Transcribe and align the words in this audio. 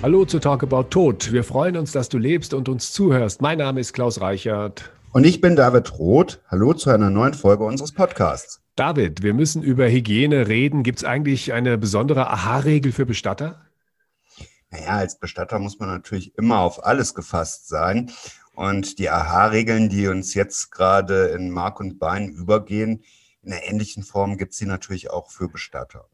Hallo 0.00 0.24
zu 0.24 0.38
Talk 0.38 0.62
About 0.62 0.90
Tod. 0.90 1.32
Wir 1.32 1.42
freuen 1.42 1.76
uns, 1.76 1.90
dass 1.90 2.08
du 2.08 2.18
lebst 2.18 2.54
und 2.54 2.68
uns 2.68 2.92
zuhörst. 2.92 3.42
Mein 3.42 3.58
Name 3.58 3.80
ist 3.80 3.92
Klaus 3.92 4.20
Reichert. 4.20 4.92
Und 5.12 5.24
ich 5.24 5.40
bin 5.40 5.56
David 5.56 5.98
Roth. 5.98 6.40
Hallo 6.46 6.72
zu 6.72 6.90
einer 6.90 7.10
neuen 7.10 7.34
Folge 7.34 7.64
unseres 7.64 7.90
Podcasts. 7.90 8.60
David, 8.76 9.24
wir 9.24 9.34
müssen 9.34 9.60
über 9.60 9.88
Hygiene 9.88 10.46
reden. 10.46 10.84
Gibt 10.84 11.00
es 11.00 11.04
eigentlich 11.04 11.52
eine 11.52 11.78
besondere 11.78 12.30
Aha-Regel 12.30 12.92
für 12.92 13.06
Bestatter? 13.06 13.66
Naja, 14.70 14.98
als 14.98 15.18
Bestatter 15.18 15.58
muss 15.58 15.80
man 15.80 15.88
natürlich 15.88 16.38
immer 16.38 16.60
auf 16.60 16.86
alles 16.86 17.12
gefasst 17.12 17.66
sein. 17.66 18.12
Und 18.54 19.00
die 19.00 19.10
Aha-Regeln, 19.10 19.88
die 19.88 20.06
uns 20.06 20.32
jetzt 20.34 20.70
gerade 20.70 21.26
in 21.30 21.50
Mark 21.50 21.80
und 21.80 21.98
Bein 21.98 22.28
übergehen, 22.28 23.02
in 23.42 23.52
einer 23.52 23.64
ähnlichen 23.64 24.04
Form 24.04 24.38
gibt 24.38 24.52
es 24.52 24.58
sie 24.58 24.66
natürlich 24.66 25.10
auch 25.10 25.32
für 25.32 25.48
Bestatter. 25.48 26.08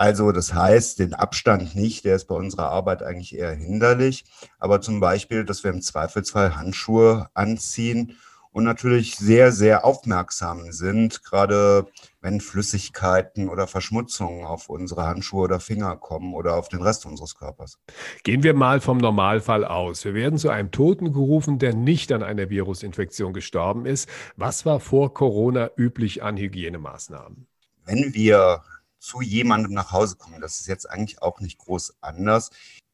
Also 0.00 0.32
das 0.32 0.54
heißt, 0.54 0.98
den 0.98 1.12
Abstand 1.12 1.76
nicht, 1.76 2.06
der 2.06 2.16
ist 2.16 2.24
bei 2.24 2.34
unserer 2.34 2.70
Arbeit 2.70 3.02
eigentlich 3.02 3.36
eher 3.36 3.52
hinderlich. 3.52 4.24
Aber 4.58 4.80
zum 4.80 4.98
Beispiel, 4.98 5.44
dass 5.44 5.62
wir 5.62 5.70
im 5.70 5.82
Zweifelsfall 5.82 6.56
Handschuhe 6.56 7.28
anziehen 7.34 8.16
und 8.50 8.64
natürlich 8.64 9.16
sehr, 9.16 9.52
sehr 9.52 9.84
aufmerksam 9.84 10.72
sind, 10.72 11.22
gerade 11.22 11.86
wenn 12.22 12.40
Flüssigkeiten 12.40 13.50
oder 13.50 13.66
Verschmutzungen 13.66 14.46
auf 14.46 14.70
unsere 14.70 15.02
Handschuhe 15.02 15.42
oder 15.42 15.60
Finger 15.60 15.96
kommen 15.96 16.32
oder 16.32 16.56
auf 16.56 16.70
den 16.70 16.80
Rest 16.80 17.04
unseres 17.04 17.34
Körpers. 17.34 17.78
Gehen 18.24 18.42
wir 18.42 18.54
mal 18.54 18.80
vom 18.80 18.96
Normalfall 18.96 19.66
aus. 19.66 20.06
Wir 20.06 20.14
werden 20.14 20.38
zu 20.38 20.48
einem 20.48 20.70
Toten 20.70 21.12
gerufen, 21.12 21.58
der 21.58 21.74
nicht 21.74 22.10
an 22.10 22.22
einer 22.22 22.48
Virusinfektion 22.48 23.34
gestorben 23.34 23.84
ist. 23.84 24.08
Was 24.36 24.64
war 24.64 24.80
vor 24.80 25.12
Corona 25.12 25.70
üblich 25.76 26.22
an 26.22 26.38
Hygienemaßnahmen? 26.38 27.46
Wenn 27.84 28.14
wir 28.14 28.62
zu 29.00 29.20
jemandem 29.22 29.72
nach 29.72 29.90
Hause 29.90 30.16
kommen, 30.16 30.40
das 30.40 30.60
ist 30.60 30.68
jetzt 30.68 30.88
eigentlich 30.88 31.22
auch 31.22 31.40
nicht 31.40 31.58
groß 31.58 31.94
anders, 32.00 32.50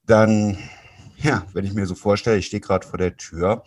dann, 0.07 0.57
ja, 1.19 1.45
wenn 1.53 1.67
ich 1.67 1.75
mir 1.75 1.87
so 1.87 1.95
vorstelle, 1.95 2.39
ich 2.39 2.47
stehe 2.47 2.61
gerade 2.61 2.87
vor 2.87 2.99
der 2.99 3.17
Tür, 3.17 3.65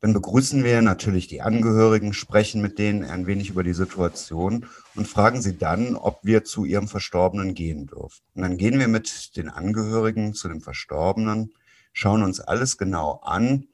dann 0.00 0.12
begrüßen 0.12 0.62
wir 0.62 0.80
natürlich 0.80 1.26
die 1.26 1.42
Angehörigen, 1.42 2.12
sprechen 2.12 2.62
mit 2.62 2.78
denen 2.78 3.02
ein 3.02 3.26
wenig 3.26 3.50
über 3.50 3.64
die 3.64 3.72
Situation 3.72 4.66
und 4.94 5.08
fragen 5.08 5.42
sie 5.42 5.58
dann, 5.58 5.96
ob 5.96 6.20
wir 6.22 6.44
zu 6.44 6.64
ihrem 6.64 6.86
Verstorbenen 6.86 7.54
gehen 7.54 7.86
dürfen. 7.86 8.22
Und 8.34 8.42
dann 8.42 8.58
gehen 8.58 8.78
wir 8.78 8.86
mit 8.86 9.36
den 9.36 9.48
Angehörigen 9.48 10.34
zu 10.34 10.48
dem 10.48 10.60
Verstorbenen, 10.60 11.52
schauen 11.92 12.22
uns 12.22 12.38
alles 12.38 12.78
genau 12.78 13.20
an, 13.24 13.66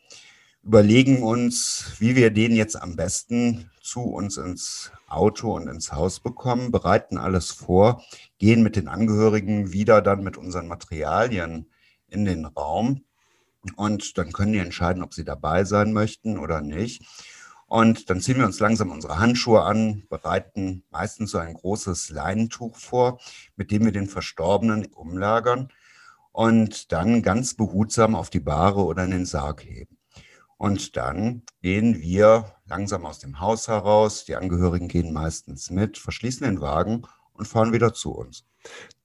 überlegen 0.62 1.22
uns, 1.22 1.92
wie 1.98 2.16
wir 2.16 2.30
den 2.30 2.52
jetzt 2.52 2.80
am 2.80 2.96
besten 2.96 3.70
zu 3.84 4.00
uns 4.00 4.38
ins 4.38 4.90
Auto 5.08 5.54
und 5.54 5.68
ins 5.68 5.92
Haus 5.92 6.18
bekommen, 6.18 6.72
bereiten 6.72 7.18
alles 7.18 7.50
vor, 7.50 8.02
gehen 8.38 8.62
mit 8.62 8.76
den 8.76 8.88
Angehörigen 8.88 9.72
wieder 9.72 10.00
dann 10.00 10.24
mit 10.24 10.36
unseren 10.36 10.66
Materialien 10.66 11.70
in 12.08 12.24
den 12.24 12.46
Raum 12.46 13.04
und 13.76 14.18
dann 14.18 14.32
können 14.32 14.52
die 14.52 14.58
entscheiden, 14.58 15.02
ob 15.02 15.14
sie 15.14 15.24
dabei 15.24 15.64
sein 15.64 15.92
möchten 15.92 16.38
oder 16.38 16.60
nicht. 16.60 17.02
Und 17.66 18.10
dann 18.10 18.20
ziehen 18.20 18.38
wir 18.38 18.46
uns 18.46 18.60
langsam 18.60 18.90
unsere 18.90 19.18
Handschuhe 19.18 19.62
an, 19.62 20.04
bereiten 20.08 20.84
meistens 20.90 21.30
so 21.30 21.38
ein 21.38 21.54
großes 21.54 22.10
Leinentuch 22.10 22.76
vor, 22.76 23.20
mit 23.56 23.70
dem 23.70 23.84
wir 23.84 23.92
den 23.92 24.08
Verstorbenen 24.08 24.86
umlagern 24.86 25.70
und 26.32 26.92
dann 26.92 27.22
ganz 27.22 27.54
behutsam 27.54 28.14
auf 28.14 28.30
die 28.30 28.40
Bahre 28.40 28.84
oder 28.84 29.04
in 29.04 29.10
den 29.10 29.26
Sarg 29.26 29.64
heben. 29.64 29.96
Und 30.56 30.96
dann 30.96 31.42
gehen 31.62 32.00
wir 32.00 32.52
langsam 32.66 33.04
aus 33.06 33.18
dem 33.18 33.40
Haus 33.40 33.68
heraus. 33.68 34.24
Die 34.24 34.36
Angehörigen 34.36 34.88
gehen 34.88 35.12
meistens 35.12 35.70
mit, 35.70 35.98
verschließen 35.98 36.46
den 36.46 36.60
Wagen 36.60 37.02
und 37.32 37.46
fahren 37.46 37.72
wieder 37.72 37.92
zu 37.92 38.12
uns. 38.12 38.44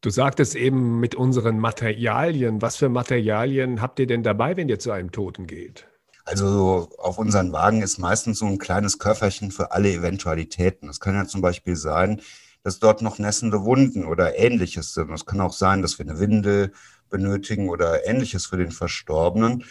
Du 0.02 0.10
sagtest 0.10 0.56
eben 0.56 1.00
mit 1.00 1.16
unseren 1.16 1.60
Materialien. 1.60 2.62
Was 2.62 2.78
für 2.78 2.90
Materialien 2.90 3.82
habt 3.82 4.00
ihr 4.00 4.08
denn 4.08 4.24
dabei, 4.24 4.56
wenn 4.56 4.70
ihr 4.70 4.80
zu 4.80 4.92
einem 4.92 5.12
Toten 5.12 5.48
geht? 5.48 5.88
Also 6.26 6.90
auf 7.00 7.18
unseren 7.18 7.52
Wagen 7.52 7.82
ist 7.82 7.98
meistens 7.98 8.40
so 8.40 8.46
ein 8.46 8.60
kleines 8.60 9.00
Köfferchen 9.00 9.52
für 9.52 9.72
alle 9.72 9.92
Eventualitäten. 9.92 10.88
Es 10.88 11.00
kann 11.00 11.16
ja 11.16 11.26
zum 11.26 11.42
Beispiel 11.42 11.76
sein, 11.76 12.22
dass 12.64 12.80
dort 12.80 13.02
noch 13.02 13.20
nässende 13.20 13.64
Wunden 13.64 14.06
oder 14.06 14.38
ähnliches 14.38 14.94
sind. 14.94 15.12
Es 15.12 15.26
kann 15.26 15.42
auch 15.42 15.54
sein, 15.54 15.82
dass 15.82 15.98
wir 15.98 16.06
eine 16.06 16.20
Windel 16.20 16.72
benötigen 17.10 17.70
oder 17.70 18.06
ähnliches 18.06 18.46
für 18.46 18.58
den 18.58 18.72
Verstorbenen. 18.72 19.64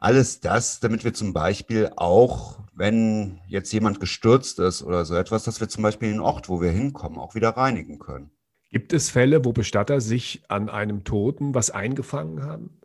Alles 0.00 0.40
das, 0.40 0.80
damit 0.80 1.04
wir 1.04 1.12
zum 1.12 1.34
Beispiel 1.34 1.90
auch, 1.96 2.58
wenn 2.74 3.38
jetzt 3.46 3.70
jemand 3.70 4.00
gestürzt 4.00 4.58
ist 4.58 4.82
oder 4.82 5.04
so 5.04 5.14
etwas, 5.14 5.44
dass 5.44 5.60
wir 5.60 5.68
zum 5.68 5.82
Beispiel 5.82 6.10
den 6.10 6.20
Ort, 6.20 6.48
wo 6.48 6.62
wir 6.62 6.70
hinkommen, 6.70 7.18
auch 7.18 7.34
wieder 7.34 7.50
reinigen 7.50 7.98
können. 7.98 8.30
Gibt 8.70 8.94
es 8.94 9.10
Fälle, 9.10 9.44
wo 9.44 9.52
Bestatter 9.52 10.00
sich 10.00 10.42
an 10.48 10.70
einem 10.70 11.04
Toten 11.04 11.54
was 11.54 11.70
eingefangen 11.70 12.42
haben? 12.42 12.80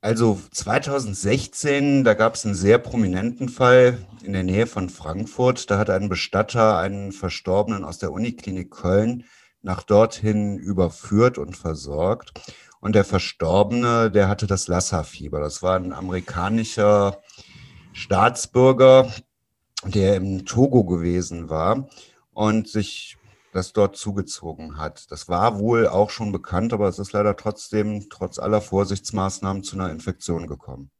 Also 0.00 0.40
2016, 0.52 2.02
da 2.02 2.14
gab 2.14 2.34
es 2.34 2.46
einen 2.46 2.54
sehr 2.54 2.78
prominenten 2.78 3.50
Fall 3.50 3.98
in 4.22 4.32
der 4.32 4.42
Nähe 4.42 4.66
von 4.66 4.88
Frankfurt. 4.88 5.70
Da 5.70 5.78
hat 5.78 5.90
ein 5.90 6.08
Bestatter 6.08 6.78
einen 6.78 7.12
Verstorbenen 7.12 7.84
aus 7.84 7.98
der 7.98 8.12
Uniklinik 8.12 8.70
Köln 8.70 9.24
nach 9.60 9.82
dorthin 9.82 10.58
überführt 10.58 11.36
und 11.36 11.56
versorgt. 11.56 12.32
Und 12.84 12.94
der 12.94 13.06
Verstorbene, 13.06 14.10
der 14.10 14.28
hatte 14.28 14.46
das 14.46 14.68
Lassa-Fieber. 14.68 15.40
Das 15.40 15.62
war 15.62 15.76
ein 15.76 15.94
amerikanischer 15.94 17.22
Staatsbürger, 17.94 19.10
der 19.86 20.16
im 20.16 20.44
Togo 20.44 20.84
gewesen 20.84 21.48
war 21.48 21.88
und 22.34 22.68
sich 22.68 23.16
das 23.54 23.72
dort 23.72 23.96
zugezogen 23.96 24.76
hat. 24.76 25.10
Das 25.10 25.30
war 25.30 25.58
wohl 25.58 25.88
auch 25.88 26.10
schon 26.10 26.30
bekannt, 26.30 26.74
aber 26.74 26.86
es 26.86 26.98
ist 26.98 27.12
leider 27.12 27.38
trotzdem, 27.38 28.08
trotz 28.10 28.38
aller 28.38 28.60
Vorsichtsmaßnahmen, 28.60 29.62
zu 29.62 29.76
einer 29.76 29.90
Infektion 29.90 30.46
gekommen. 30.46 30.90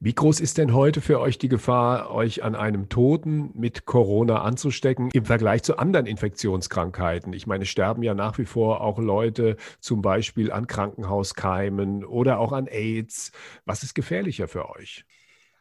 Wie 0.00 0.14
groß 0.14 0.40
ist 0.40 0.58
denn 0.58 0.74
heute 0.74 1.00
für 1.00 1.20
euch 1.20 1.38
die 1.38 1.48
Gefahr, 1.48 2.10
euch 2.10 2.42
an 2.42 2.54
einem 2.54 2.88
Toten 2.88 3.50
mit 3.54 3.86
Corona 3.86 4.42
anzustecken 4.42 5.10
im 5.12 5.24
Vergleich 5.24 5.62
zu 5.62 5.78
anderen 5.78 6.06
Infektionskrankheiten? 6.06 7.32
Ich 7.32 7.46
meine, 7.46 7.64
sterben 7.64 8.02
ja 8.02 8.14
nach 8.14 8.38
wie 8.38 8.44
vor 8.44 8.82
auch 8.82 8.98
Leute 8.98 9.56
zum 9.80 10.02
Beispiel 10.02 10.52
an 10.52 10.66
Krankenhauskeimen 10.66 12.04
oder 12.04 12.38
auch 12.38 12.52
an 12.52 12.66
AIDS. 12.66 13.32
Was 13.64 13.82
ist 13.82 13.94
gefährlicher 13.94 14.48
für 14.48 14.68
euch? 14.70 15.04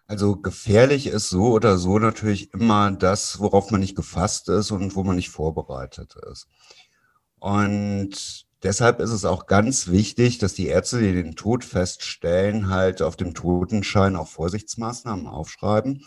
Also 0.07 0.35
gefährlich 0.35 1.07
ist 1.07 1.29
so 1.29 1.51
oder 1.53 1.77
so 1.77 1.97
natürlich 1.97 2.53
immer 2.53 2.91
das, 2.91 3.39
worauf 3.39 3.71
man 3.71 3.79
nicht 3.79 3.95
gefasst 3.95 4.49
ist 4.49 4.71
und 4.71 4.95
wo 4.95 5.03
man 5.03 5.15
nicht 5.15 5.29
vorbereitet 5.29 6.15
ist. 6.29 6.47
Und 7.39 8.45
Deshalb 8.63 9.01
ist 9.01 9.11
es 9.11 9.25
auch 9.25 9.45
ganz 9.45 9.89
wichtig, 9.89 10.37
dass 10.37 10.53
die 10.53 10.67
Ärzte, 10.67 11.01
die 11.01 11.11
den 11.11 11.35
Tod 11.35 11.65
feststellen, 11.65 12.69
halt 12.69 13.01
auf 13.01 13.17
dem 13.17 13.33
Totenschein 13.33 14.15
auch 14.15 14.29
Vorsichtsmaßnahmen 14.29 15.27
aufschreiben. 15.27 16.05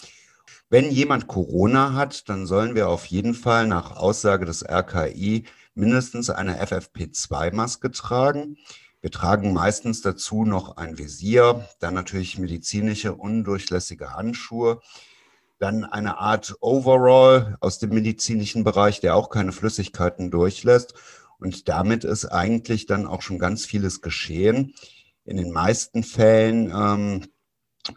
Wenn 0.71 0.91
jemand 0.91 1.27
Corona 1.27 1.93
hat, 1.93 2.31
dann 2.31 2.47
sollen 2.47 2.75
wir 2.75 2.89
auf 2.89 3.05
jeden 3.05 3.35
Fall 3.35 3.67
nach 3.67 3.97
Aussage 3.97 4.47
des 4.47 4.65
RKI 4.67 5.45
mindestens 5.75 6.31
eine 6.31 6.65
FFP2-Maske 6.65 7.91
tragen. 7.91 8.57
Wir 9.03 9.11
tragen 9.11 9.53
meistens 9.53 10.01
dazu 10.01 10.47
noch 10.47 10.79
ein 10.79 10.97
Visier, 10.97 11.69
dann 11.79 11.93
natürlich 11.93 12.39
medizinische 12.39 13.15
undurchlässige 13.15 14.15
Handschuhe, 14.15 14.81
dann 15.59 15.85
eine 15.85 16.19
Art 16.19 16.55
Overall 16.61 17.59
aus 17.61 17.79
dem 17.79 17.91
medizinischen 17.91 18.65
Bereich, 18.65 19.01
der 19.01 19.15
auch 19.15 19.29
keine 19.29 19.53
Flüssigkeiten 19.53 20.31
durchlässt 20.31 20.95
und 21.39 21.69
damit 21.69 22.05
ist 22.05 22.27
eigentlich 22.27 22.87
dann 22.87 23.07
auch 23.07 23.23
schon 23.23 23.39
ganz 23.39 23.65
vieles 23.67 24.01
geschehen. 24.01 24.75
In 25.25 25.37
den 25.37 25.53
meisten 25.53 26.03
Fällen 26.03 26.71
ähm, 26.71 27.27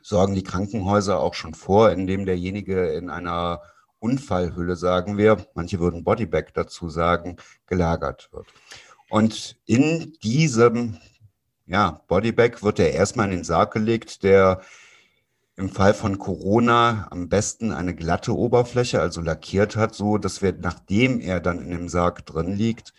sorgen 0.01 0.35
die 0.35 0.43
Krankenhäuser 0.43 1.19
auch 1.19 1.33
schon 1.33 1.53
vor, 1.53 1.91
indem 1.91 2.25
derjenige 2.25 2.89
in 2.93 3.09
einer 3.09 3.61
Unfallhülle, 3.99 4.75
sagen 4.75 5.17
wir, 5.17 5.45
manche 5.53 5.79
würden 5.79 6.03
Bodybag 6.03 6.51
dazu 6.53 6.89
sagen, 6.89 7.37
gelagert 7.67 8.29
wird. 8.31 8.47
Und 9.09 9.57
in 9.65 10.13
diesem 10.23 10.97
ja, 11.69 12.01
Bodybag 12.07 12.63
wird 12.63 12.79
er 12.79 12.93
erstmal 12.93 13.25
in 13.25 13.37
den 13.37 13.43
Sarg 13.43 13.73
gelegt, 13.73 14.23
der 14.23 14.61
im 15.55 15.69
Fall 15.69 15.93
von 15.93 16.17
Corona 16.17 17.07
am 17.11 17.29
besten 17.29 17.71
eine 17.71 17.93
glatte 17.93 18.35
Oberfläche, 18.35 19.01
also 19.01 19.21
lackiert 19.21 19.75
hat, 19.75 19.93
so 19.93 20.17
dass 20.17 20.41
wir, 20.41 20.53
nachdem 20.53 21.19
er 21.19 21.39
dann 21.39 21.59
in 21.59 21.69
dem 21.69 21.89
Sarg 21.89 22.25
drin 22.25 22.55
liegt, 22.55 22.93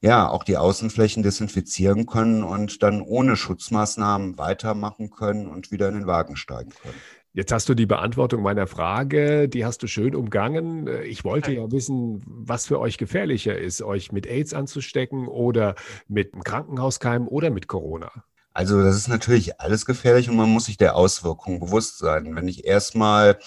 ja, 0.00 0.28
auch 0.28 0.44
die 0.44 0.56
Außenflächen 0.56 1.22
desinfizieren 1.22 2.06
können 2.06 2.42
und 2.42 2.82
dann 2.82 3.00
ohne 3.00 3.36
Schutzmaßnahmen 3.36 4.38
weitermachen 4.38 5.10
können 5.10 5.46
und 5.46 5.70
wieder 5.70 5.88
in 5.88 5.94
den 5.94 6.06
Wagen 6.06 6.36
steigen 6.36 6.70
können. 6.70 6.94
Jetzt 7.32 7.52
hast 7.52 7.68
du 7.68 7.74
die 7.74 7.84
Beantwortung 7.84 8.42
meiner 8.42 8.66
Frage, 8.66 9.46
die 9.46 9.66
hast 9.66 9.82
du 9.82 9.86
schön 9.88 10.14
umgangen. 10.14 10.88
Ich 11.04 11.22
wollte 11.22 11.52
ja 11.52 11.70
wissen, 11.70 12.22
was 12.26 12.66
für 12.66 12.80
euch 12.80 12.96
gefährlicher 12.96 13.58
ist, 13.58 13.82
euch 13.82 14.10
mit 14.10 14.26
AIDS 14.26 14.54
anzustecken 14.54 15.28
oder 15.28 15.74
mit 16.08 16.32
einem 16.32 16.44
Krankenhauskeim 16.44 17.28
oder 17.28 17.50
mit 17.50 17.68
Corona. 17.68 18.10
Also 18.54 18.82
das 18.82 18.96
ist 18.96 19.08
natürlich 19.08 19.60
alles 19.60 19.84
gefährlich 19.84 20.30
und 20.30 20.36
man 20.36 20.48
muss 20.48 20.64
sich 20.64 20.78
der 20.78 20.96
Auswirkungen 20.96 21.60
bewusst 21.60 21.98
sein. 21.98 22.34
Wenn 22.34 22.48
ich 22.48 22.64
erstmal 22.64 23.38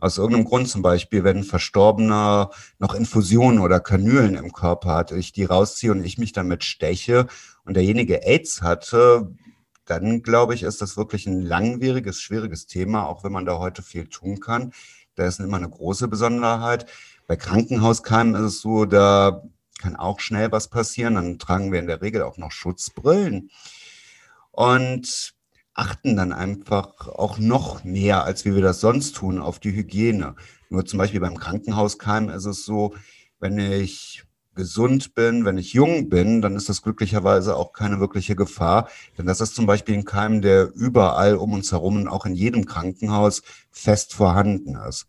aus 0.00 0.18
irgendeinem 0.18 0.44
Grund 0.44 0.68
zum 0.68 0.82
Beispiel, 0.82 1.24
wenn 1.24 1.38
ein 1.38 1.44
Verstorbener 1.44 2.50
noch 2.78 2.94
Infusionen 2.94 3.60
oder 3.60 3.80
Kanülen 3.80 4.34
im 4.34 4.52
Körper 4.52 4.94
hat, 4.94 5.12
ich 5.12 5.32
die 5.32 5.44
rausziehe 5.44 5.92
und 5.92 6.04
ich 6.04 6.18
mich 6.18 6.32
damit 6.32 6.64
steche 6.64 7.26
und 7.64 7.74
derjenige 7.74 8.26
AIDS 8.26 8.62
hatte, 8.62 9.30
dann 9.84 10.22
glaube 10.22 10.54
ich, 10.54 10.62
ist 10.64 10.82
das 10.82 10.96
wirklich 10.96 11.26
ein 11.26 11.40
langwieriges, 11.40 12.20
schwieriges 12.20 12.66
Thema, 12.66 13.06
auch 13.06 13.24
wenn 13.24 13.32
man 13.32 13.46
da 13.46 13.58
heute 13.58 13.82
viel 13.82 14.08
tun 14.08 14.40
kann. 14.40 14.72
Da 15.14 15.26
ist 15.26 15.40
immer 15.40 15.56
eine 15.56 15.70
große 15.70 16.08
Besonderheit. 16.08 16.86
Bei 17.26 17.36
Krankenhauskeimen 17.36 18.34
ist 18.34 18.42
es 18.42 18.60
so, 18.60 18.84
da 18.84 19.42
kann 19.78 19.96
auch 19.96 20.20
schnell 20.20 20.52
was 20.52 20.68
passieren. 20.68 21.14
Dann 21.14 21.38
tragen 21.38 21.72
wir 21.72 21.78
in 21.78 21.86
der 21.86 22.02
Regel 22.02 22.22
auch 22.22 22.36
noch 22.36 22.50
Schutzbrillen 22.50 23.50
und 24.50 25.35
achten 25.76 26.16
dann 26.16 26.32
einfach 26.32 27.08
auch 27.08 27.38
noch 27.38 27.84
mehr, 27.84 28.24
als 28.24 28.44
wie 28.44 28.54
wir 28.54 28.62
das 28.62 28.80
sonst 28.80 29.16
tun, 29.16 29.40
auf 29.40 29.58
die 29.58 29.74
Hygiene. 29.74 30.34
Nur 30.70 30.84
zum 30.84 30.98
Beispiel 30.98 31.20
beim 31.20 31.36
Krankenhauskeim 31.36 32.28
ist 32.30 32.46
es 32.46 32.64
so, 32.64 32.94
wenn 33.38 33.58
ich 33.58 34.24
gesund 34.54 35.14
bin, 35.14 35.44
wenn 35.44 35.58
ich 35.58 35.74
jung 35.74 36.08
bin, 36.08 36.40
dann 36.40 36.56
ist 36.56 36.68
das 36.70 36.82
glücklicherweise 36.82 37.56
auch 37.56 37.72
keine 37.74 38.00
wirkliche 38.00 38.34
Gefahr. 38.34 38.88
Denn 39.18 39.26
das 39.26 39.40
ist 39.40 39.54
zum 39.54 39.66
Beispiel 39.66 39.94
ein 39.94 40.04
Keim, 40.04 40.40
der 40.40 40.72
überall 40.74 41.36
um 41.36 41.52
uns 41.52 41.70
herum 41.70 41.96
und 41.96 42.08
auch 42.08 42.24
in 42.24 42.34
jedem 42.34 42.64
Krankenhaus 42.64 43.42
fest 43.70 44.14
vorhanden 44.14 44.76
ist. 44.88 45.06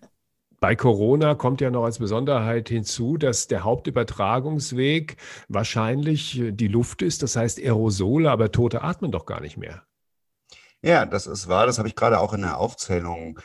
Bei 0.59 0.75
Corona 0.75 1.35
kommt 1.35 1.61
ja 1.61 1.69
noch 1.69 1.85
als 1.85 1.99
Besonderheit 1.99 2.67
hinzu, 2.67 3.17
dass 3.17 3.47
der 3.47 3.63
Hauptübertragungsweg 3.63 5.15
wahrscheinlich 5.47 6.41
die 6.51 6.67
Luft 6.67 7.01
ist, 7.01 7.23
das 7.23 7.35
heißt 7.35 7.59
Aerosole, 7.59 8.29
aber 8.29 8.51
Tote 8.51 8.81
atmen 8.81 9.11
doch 9.11 9.25
gar 9.25 9.39
nicht 9.39 9.57
mehr. 9.57 9.86
Ja, 10.83 11.05
das 11.05 11.27
ist 11.27 11.47
wahr, 11.47 11.65
das 11.65 11.79
habe 11.79 11.87
ich 11.87 11.95
gerade 11.95 12.19
auch 12.19 12.33
in 12.33 12.41
der 12.41 12.57
Aufzählung 12.57 13.39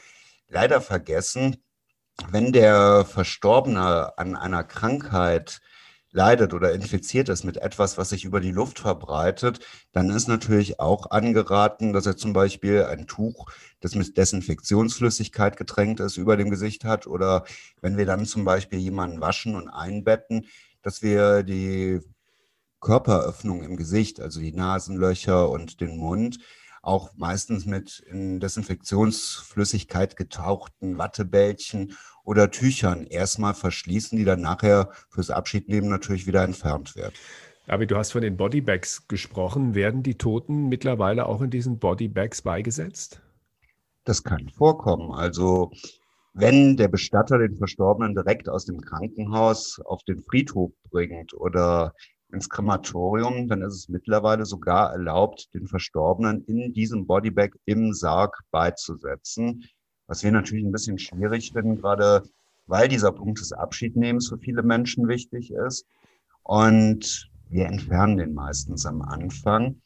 leider 0.49 0.81
vergessen. 0.81 1.57
Wenn 2.31 2.53
der 2.53 3.05
Verstorbene 3.07 4.19
an 4.19 4.37
einer 4.37 4.65
Krankheit 4.65 5.61
leidet 6.13 6.55
oder 6.55 6.73
infiziert 6.73 7.29
ist 7.31 7.45
mit 7.45 7.57
etwas, 7.59 7.99
was 7.99 8.11
sich 8.11 8.25
über 8.25 8.41
die 8.41 8.53
Luft 8.53 8.79
verbreitet, 8.81 9.61
dann 9.93 10.11
ist 10.11 10.29
natürlich 10.29 10.81
auch 10.81 11.11
angeraten, 11.11 11.93
dass 11.95 12.07
er 12.07 12.17
zum 12.19 12.35
Beispiel 12.35 12.85
ein 12.85 13.07
Tuch, 13.07 13.51
das 13.81 13.95
mit 13.95 14.17
Desinfektionsflüssigkeit 14.17 15.57
getränkt 15.57 16.01
ist, 16.01 16.19
über 16.19 16.37
dem 16.37 16.51
Gesicht 16.51 16.85
hat. 16.85 17.07
Oder 17.07 17.45
wenn 17.81 17.97
wir 17.97 18.07
dann 18.07 18.27
zum 18.27 18.45
Beispiel 18.45 18.79
jemanden 18.79 19.21
waschen 19.23 19.57
und 19.57 19.69
einbetten, 19.71 20.47
dass 20.83 21.03
wir 21.03 21.43
die 21.45 22.01
Körperöffnung 22.81 23.63
im 23.63 23.77
Gesicht, 23.77 24.21
also 24.21 24.41
die 24.41 24.53
Nasenlöcher 24.53 25.49
und 25.51 25.81
den 25.81 25.97
Mund, 25.97 26.39
auch 26.83 27.11
meistens 27.17 27.65
mit 27.65 28.01
in 28.11 28.41
Desinfektionsflüssigkeit 28.41 30.17
getauchten 30.17 30.99
Wattebällchen 30.99 31.97
oder 32.25 32.51
Tüchern 32.51 33.07
erstmal 33.07 33.55
verschließen, 33.55 34.19
die 34.19 34.25
dann 34.25 34.41
nachher 34.41 34.91
fürs 35.09 35.31
Abschiednehmen 35.31 35.89
natürlich 35.89 36.27
wieder 36.27 36.43
entfernt 36.43 36.97
werden. 36.97 37.15
Aber 37.69 37.87
du 37.87 37.97
hast 37.97 38.13
von 38.13 38.23
den 38.23 38.37
Bodybags 38.37 39.07
gesprochen. 39.07 39.75
Werden 39.75 40.03
die 40.03 40.17
Toten 40.17 40.69
mittlerweile 40.69 41.27
auch 41.27 41.41
in 41.41 41.51
diesen 41.51 41.79
Bodybags 41.79 42.43
beigesetzt? 42.43 43.23
Das 44.05 44.25
kann 44.25 44.49
vorkommen. 44.49 45.13
Also 45.13 45.71
wenn 46.35 46.77
der 46.77 46.89
Bestatter 46.89 47.39
den 47.39 47.57
Verstorbenen 47.57 48.15
direkt 48.15 48.49
aus 48.49 48.65
dem 48.65 48.81
Krankenhaus 48.81 49.81
auf 49.85 50.03
den 50.03 50.23
Friedhof 50.23 50.73
bringt 50.91 51.35
oder 51.35 51.95
ins 52.33 52.49
Krematorium, 52.49 53.49
dann 53.49 53.63
ist 53.63 53.75
es 53.75 53.89
mittlerweile 53.89 54.45
sogar 54.45 54.93
erlaubt, 54.93 55.53
den 55.55 55.67
Verstorbenen 55.67 56.45
in 56.45 56.73
diesem 56.73 57.07
Bodybag 57.07 57.51
im 57.65 57.93
Sarg 57.93 58.41
beizusetzen. 58.51 59.65
Was 60.07 60.25
wir 60.25 60.33
natürlich 60.33 60.65
ein 60.65 60.73
bisschen 60.73 60.99
schwierig 60.99 61.53
finden, 61.53 61.77
gerade 61.77 62.23
weil 62.67 62.89
dieser 62.89 63.13
Punkt 63.13 63.41
des 63.41 63.53
Abschiednehmens 63.53 64.29
für 64.29 64.39
viele 64.39 64.63
Menschen 64.63 65.09
wichtig 65.09 65.53
ist. 65.53 65.87
Und 66.43 67.31
wir 67.49 67.67
entfernen 67.67 68.17
den 68.17 68.35
meistens 68.35 68.87
am 68.87 69.03
Anfang 69.03 69.81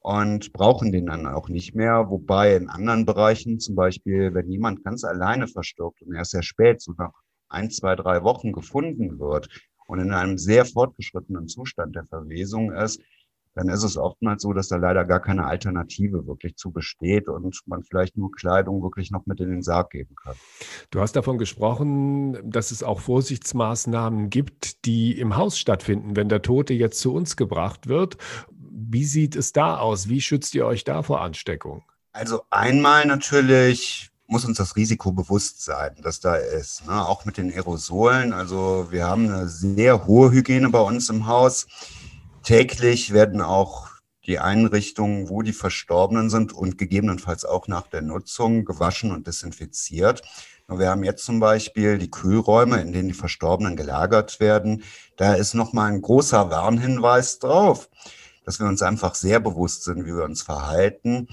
und 0.00 0.52
brauchen 0.52 0.92
den 0.92 1.06
dann 1.06 1.26
auch 1.26 1.48
nicht 1.48 1.74
mehr. 1.74 2.08
Wobei 2.10 2.56
in 2.56 2.68
anderen 2.68 3.06
Bereichen, 3.06 3.58
zum 3.60 3.74
Beispiel, 3.74 4.34
wenn 4.34 4.48
jemand 4.48 4.84
ganz 4.84 5.04
alleine 5.04 5.48
verstirbt 5.48 6.02
und 6.02 6.14
erst 6.14 6.30
sehr 6.30 6.42
spät, 6.42 6.80
so 6.80 6.92
nach 6.96 7.12
ein, 7.48 7.70
zwei, 7.70 7.96
drei 7.96 8.22
Wochen 8.22 8.52
gefunden 8.52 9.18
wird, 9.18 9.48
und 9.88 10.00
in 10.00 10.12
einem 10.12 10.38
sehr 10.38 10.64
fortgeschrittenen 10.64 11.48
Zustand 11.48 11.96
der 11.96 12.04
Verwesung 12.04 12.72
ist, 12.72 13.00
dann 13.54 13.68
ist 13.70 13.82
es 13.82 13.96
oftmals 13.96 14.42
so, 14.42 14.52
dass 14.52 14.68
da 14.68 14.76
leider 14.76 15.04
gar 15.04 15.20
keine 15.20 15.46
Alternative 15.46 16.26
wirklich 16.28 16.54
zu 16.56 16.70
besteht 16.70 17.28
und 17.28 17.60
man 17.66 17.82
vielleicht 17.82 18.16
nur 18.16 18.30
Kleidung 18.30 18.82
wirklich 18.82 19.10
noch 19.10 19.26
mit 19.26 19.40
in 19.40 19.50
den 19.50 19.62
Sarg 19.62 19.90
geben 19.90 20.14
kann. 20.14 20.36
Du 20.90 21.00
hast 21.00 21.16
davon 21.16 21.38
gesprochen, 21.38 22.38
dass 22.48 22.70
es 22.70 22.84
auch 22.84 23.00
Vorsichtsmaßnahmen 23.00 24.30
gibt, 24.30 24.84
die 24.84 25.18
im 25.18 25.36
Haus 25.36 25.58
stattfinden, 25.58 26.14
wenn 26.14 26.28
der 26.28 26.42
Tote 26.42 26.74
jetzt 26.74 27.00
zu 27.00 27.12
uns 27.12 27.36
gebracht 27.36 27.88
wird. 27.88 28.16
Wie 28.50 29.04
sieht 29.04 29.34
es 29.34 29.52
da 29.52 29.78
aus? 29.78 30.08
Wie 30.08 30.20
schützt 30.20 30.54
ihr 30.54 30.66
euch 30.66 30.84
da 30.84 31.02
vor 31.02 31.22
Ansteckung? 31.22 31.82
Also 32.12 32.42
einmal 32.50 33.06
natürlich 33.06 34.10
muss 34.28 34.44
uns 34.44 34.58
das 34.58 34.76
Risiko 34.76 35.10
bewusst 35.10 35.64
sein, 35.64 35.96
dass 36.02 36.20
da 36.20 36.36
ist. 36.36 36.86
Ne? 36.86 37.06
Auch 37.06 37.24
mit 37.24 37.38
den 37.38 37.50
Aerosolen. 37.50 38.34
Also 38.34 38.88
wir 38.90 39.06
haben 39.06 39.24
eine 39.30 39.48
sehr 39.48 40.06
hohe 40.06 40.30
Hygiene 40.30 40.68
bei 40.68 40.80
uns 40.80 41.08
im 41.08 41.26
Haus. 41.26 41.66
Täglich 42.42 43.12
werden 43.14 43.40
auch 43.40 43.88
die 44.26 44.38
Einrichtungen, 44.38 45.30
wo 45.30 45.40
die 45.40 45.54
Verstorbenen 45.54 46.28
sind 46.28 46.52
und 46.52 46.76
gegebenenfalls 46.76 47.46
auch 47.46 47.68
nach 47.68 47.86
der 47.86 48.02
Nutzung 48.02 48.66
gewaschen 48.66 49.12
und 49.12 49.26
desinfiziert. 49.26 50.22
Wir 50.68 50.90
haben 50.90 51.04
jetzt 51.04 51.24
zum 51.24 51.40
Beispiel 51.40 51.96
die 51.96 52.10
Kühlräume, 52.10 52.82
in 52.82 52.92
denen 52.92 53.08
die 53.08 53.14
Verstorbenen 53.14 53.76
gelagert 53.76 54.40
werden. 54.40 54.84
Da 55.16 55.32
ist 55.32 55.54
nochmal 55.54 55.90
ein 55.90 56.02
großer 56.02 56.50
Warnhinweis 56.50 57.38
drauf, 57.38 57.88
dass 58.44 58.60
wir 58.60 58.66
uns 58.66 58.82
einfach 58.82 59.14
sehr 59.14 59.40
bewusst 59.40 59.84
sind, 59.84 60.04
wie 60.04 60.14
wir 60.14 60.24
uns 60.24 60.42
verhalten, 60.42 61.28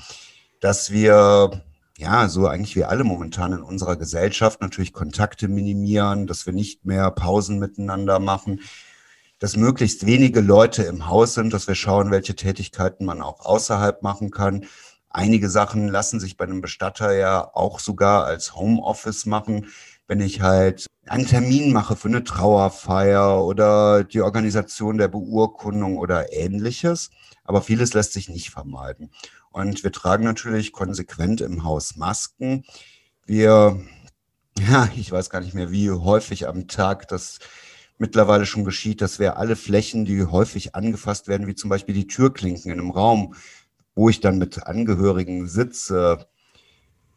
dass 0.62 0.90
wir 0.90 1.62
ja, 1.98 2.28
so 2.28 2.48
eigentlich 2.48 2.76
wie 2.76 2.84
alle 2.84 3.04
momentan 3.04 3.54
in 3.54 3.62
unserer 3.62 3.96
Gesellschaft 3.96 4.62
natürlich 4.62 4.92
Kontakte 4.94 5.48
minimieren, 5.48 6.28
dass 6.28 6.46
wir 6.46 6.54
nicht 6.54 6.86
mehr 6.86 7.10
Pausen 7.12 7.58
miteinander 7.58 8.20
machen, 8.20 8.62
dass 9.40 9.56
möglichst 9.56 10.06
wenige 10.06 10.42
Leute 10.42 10.84
im 10.84 11.08
Haus 11.08 11.34
sind, 11.34 11.54
dass 11.54 11.68
wir 11.68 11.76
schauen, 11.76 12.12
welche 12.12 12.36
Tätigkeiten 12.36 13.06
man 13.06 13.22
auch 13.22 13.46
außerhalb 13.46 14.02
machen 14.02 14.32
kann. 14.32 14.66
Einige 15.10 15.50
Sachen 15.50 15.88
lassen 15.88 16.20
sich 16.20 16.36
bei 16.36 16.46
einem 16.46 16.62
Bestatter 16.62 17.14
ja 17.14 17.50
auch 17.54 17.80
sogar 17.80 18.26
als 18.26 18.56
Homeoffice 18.56 19.26
machen. 19.26 19.68
Wenn 20.08 20.20
ich 20.20 20.42
halt 20.42 20.88
einen 21.08 21.26
Termin 21.26 21.72
mache 21.72 21.96
für 21.96 22.10
eine 22.10 22.24
Trauerfeier 22.24 23.44
oder 23.44 24.04
die 24.04 24.22
Organisation 24.22 24.98
der 24.98 25.08
Beurkundung 25.08 25.98
oder 25.98 26.34
ähnliches. 26.34 27.10
Aber 27.44 27.62
vieles 27.62 27.94
lässt 27.94 28.14
sich 28.14 28.28
nicht 28.28 28.50
vermeiden. 28.50 29.12
Und 29.56 29.86
wir 29.86 29.94
tragen 29.94 30.26
natürlich 30.26 30.74
konsequent 30.74 31.40
im 31.40 31.64
Haus 31.64 31.96
Masken. 31.96 32.66
Wir, 33.26 33.80
ja, 34.60 34.90
ich 34.98 35.10
weiß 35.10 35.30
gar 35.30 35.40
nicht 35.40 35.54
mehr, 35.54 35.72
wie 35.72 35.92
häufig 35.92 36.46
am 36.46 36.68
Tag 36.68 37.08
das 37.08 37.40
mittlerweile 37.98 38.46
schon 38.46 38.66
geschieht, 38.66 39.00
dass 39.00 39.18
wir 39.18 39.38
alle 39.38 39.56
Flächen, 39.56 40.04
die 40.04 40.26
häufig 40.26 40.76
angefasst 40.76 41.30
werden, 41.30 41.48
wie 41.48 41.56
zum 41.56 41.70
Beispiel 41.70 41.96
die 41.96 42.08
Türklinken 42.08 42.70
in 42.70 42.82
einem 42.82 42.92
Raum, 42.92 43.34
wo 43.96 44.10
ich 44.10 44.20
dann 44.20 44.40
mit 44.40 44.68
Angehörigen 44.68 45.48
sitze, 45.48 46.28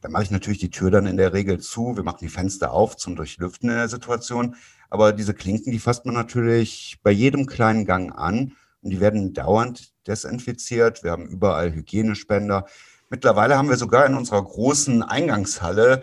da 0.00 0.08
mache 0.08 0.22
ich 0.22 0.30
natürlich 0.30 0.60
die 0.60 0.70
Tür 0.70 0.92
dann 0.92 1.08
in 1.08 1.16
der 1.16 1.32
Regel 1.32 1.58
zu. 1.58 1.96
Wir 1.96 2.04
machen 2.04 2.20
die 2.22 2.28
Fenster 2.28 2.72
auf 2.72 2.96
zum 2.96 3.16
Durchlüften 3.16 3.68
in 3.68 3.74
der 3.74 3.88
Situation. 3.88 4.54
Aber 4.90 5.12
diese 5.12 5.34
Klinken, 5.34 5.72
die 5.72 5.80
fasst 5.80 6.06
man 6.06 6.14
natürlich 6.14 7.00
bei 7.02 7.10
jedem 7.10 7.46
kleinen 7.46 7.84
Gang 7.84 8.16
an 8.16 8.52
und 8.82 8.90
die 8.90 9.00
werden 9.00 9.34
dauernd 9.34 9.92
desinfiziert. 10.06 11.02
Wir 11.04 11.10
haben 11.12 11.26
überall 11.26 11.72
Hygienespender. 11.72 12.66
Mittlerweile 13.10 13.56
haben 13.56 13.68
wir 13.68 13.76
sogar 13.76 14.06
in 14.06 14.14
unserer 14.14 14.42
großen 14.42 15.02
Eingangshalle, 15.02 16.02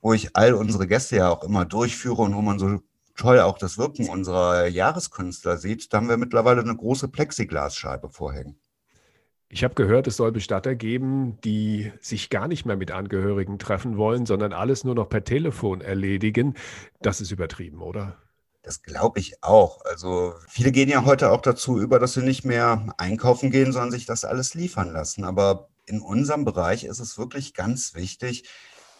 wo 0.00 0.12
ich 0.12 0.36
all 0.36 0.54
unsere 0.54 0.86
Gäste 0.86 1.16
ja 1.16 1.30
auch 1.30 1.42
immer 1.42 1.64
durchführe 1.64 2.22
und 2.22 2.34
wo 2.34 2.40
man 2.40 2.58
so 2.58 2.80
toll 3.16 3.40
auch 3.40 3.58
das 3.58 3.78
Wirken 3.78 4.08
unserer 4.08 4.68
Jahreskünstler 4.68 5.56
sieht, 5.56 5.92
da 5.92 5.98
haben 5.98 6.08
wir 6.08 6.16
mittlerweile 6.16 6.60
eine 6.60 6.76
große 6.76 7.08
Plexiglasscheibe 7.08 8.08
vorhängen. 8.08 8.56
Ich 9.50 9.64
habe 9.64 9.74
gehört, 9.74 10.06
es 10.06 10.16
soll 10.16 10.30
Bestatter 10.30 10.74
geben, 10.74 11.38
die 11.42 11.90
sich 12.00 12.28
gar 12.28 12.48
nicht 12.48 12.66
mehr 12.66 12.76
mit 12.76 12.90
Angehörigen 12.90 13.58
treffen 13.58 13.96
wollen, 13.96 14.26
sondern 14.26 14.52
alles 14.52 14.84
nur 14.84 14.94
noch 14.94 15.08
per 15.08 15.24
Telefon 15.24 15.80
erledigen. 15.80 16.54
Das 17.00 17.20
ist 17.20 17.30
übertrieben, 17.30 17.80
oder? 17.80 18.16
Das 18.62 18.82
glaube 18.82 19.20
ich 19.20 19.42
auch. 19.42 19.84
Also 19.84 20.34
viele 20.48 20.72
gehen 20.72 20.88
ja 20.88 21.04
heute 21.04 21.30
auch 21.30 21.40
dazu 21.40 21.78
über, 21.78 21.98
dass 21.98 22.14
sie 22.14 22.22
nicht 22.22 22.44
mehr 22.44 22.92
einkaufen 22.98 23.50
gehen, 23.50 23.72
sondern 23.72 23.92
sich 23.92 24.06
das 24.06 24.24
alles 24.24 24.54
liefern 24.54 24.92
lassen. 24.92 25.24
Aber 25.24 25.68
in 25.86 26.00
unserem 26.00 26.44
Bereich 26.44 26.84
ist 26.84 26.98
es 26.98 27.18
wirklich 27.18 27.54
ganz 27.54 27.94
wichtig, 27.94 28.48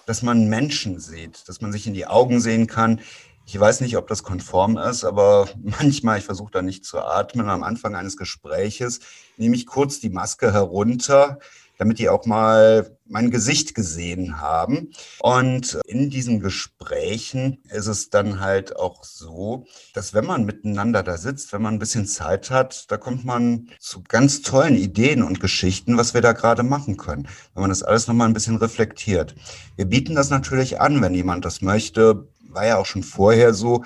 dass 0.06 0.22
man 0.22 0.48
Menschen 0.48 1.00
sieht, 1.00 1.48
dass 1.48 1.60
man 1.60 1.70
sich 1.70 1.86
in 1.86 1.94
die 1.94 2.06
Augen 2.06 2.40
sehen 2.40 2.66
kann. 2.66 3.00
Ich 3.44 3.58
weiß 3.58 3.80
nicht, 3.80 3.96
ob 3.96 4.06
das 4.08 4.22
konform 4.22 4.78
ist, 4.78 5.04
aber 5.04 5.48
manchmal, 5.62 6.18
ich 6.18 6.24
versuche 6.24 6.52
da 6.52 6.62
nicht 6.62 6.84
zu 6.84 7.00
atmen. 7.00 7.50
Am 7.50 7.62
Anfang 7.62 7.94
eines 7.94 8.16
Gespräches 8.16 9.00
nehme 9.36 9.56
ich 9.56 9.66
kurz 9.66 10.00
die 10.00 10.10
Maske 10.10 10.52
herunter, 10.52 11.38
damit 11.78 11.98
die 11.98 12.08
auch 12.08 12.26
mal 12.26 12.98
mein 13.06 13.30
Gesicht 13.30 13.74
gesehen 13.74 14.40
haben. 14.40 14.90
Und 15.20 15.78
in 15.86 16.10
diesen 16.10 16.40
Gesprächen 16.40 17.62
ist 17.70 17.86
es 17.86 18.10
dann 18.10 18.40
halt 18.40 18.76
auch 18.76 19.04
so, 19.04 19.64
dass 19.94 20.12
wenn 20.12 20.26
man 20.26 20.44
miteinander 20.44 21.02
da 21.02 21.16
sitzt, 21.16 21.52
wenn 21.52 21.62
man 21.62 21.74
ein 21.74 21.78
bisschen 21.78 22.06
Zeit 22.06 22.50
hat, 22.50 22.90
da 22.90 22.96
kommt 22.96 23.24
man 23.24 23.68
zu 23.78 24.02
ganz 24.06 24.42
tollen 24.42 24.76
Ideen 24.76 25.22
und 25.22 25.40
Geschichten, 25.40 25.96
was 25.96 26.12
wir 26.12 26.20
da 26.20 26.32
gerade 26.32 26.62
machen 26.62 26.96
können, 26.96 27.28
wenn 27.54 27.62
man 27.62 27.70
das 27.70 27.82
alles 27.82 28.06
nochmal 28.06 28.28
ein 28.28 28.34
bisschen 28.34 28.56
reflektiert. 28.56 29.34
Wir 29.76 29.86
bieten 29.86 30.14
das 30.14 30.30
natürlich 30.30 30.80
an, 30.80 31.00
wenn 31.00 31.14
jemand 31.14 31.44
das 31.44 31.62
möchte. 31.62 32.28
War 32.50 32.66
ja 32.66 32.78
auch 32.78 32.86
schon 32.86 33.02
vorher 33.02 33.54
so, 33.54 33.84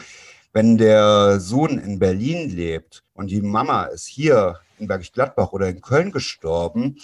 wenn 0.53 0.79
der 0.79 1.41
Sohn 1.41 1.79
in 1.79 1.99
Berlin 1.99 2.51
lebt 2.51 3.05
und 3.15 3.31
die 3.31 3.41
Mama 3.41 3.85
ist 3.85 4.07
hier 4.07 4.61
in 4.79 4.89
Bergisch 4.89 5.13
Gladbach 5.13 5.53
oder 5.53 5.69
in 5.69 5.81
Köln 5.81 6.13
gestorben, 6.13 6.99